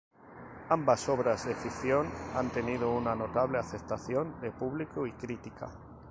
[0.69, 5.69] Ambas obras de ficción ha tenido una notable aceptación de público y crítica.